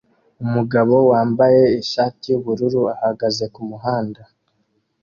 Umugabo 0.43 0.95
wambaye 1.11 1.63
ishati 1.81 2.23
yubururu 2.31 2.81
ahagaze 2.95 3.43
kumuhanda 3.53 4.21